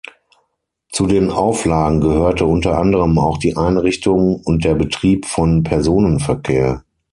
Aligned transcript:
Zu 0.91 1.05
den 1.05 1.29
Auflagen 1.29 2.01
gehörte 2.01 2.47
unter 2.47 2.79
anderem 2.79 3.19
auch 3.19 3.37
die 3.37 3.55
Einrichtung 3.55 4.37
und 4.43 4.63
der 4.65 4.73
Betrieb 4.73 5.27
von 5.27 5.61
Personenverkehr. 5.61 6.83